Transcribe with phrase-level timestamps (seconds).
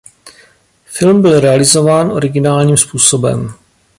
[0.85, 3.53] Film byl realizován originálním způsobem.